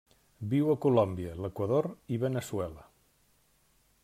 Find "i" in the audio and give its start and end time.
2.17-2.21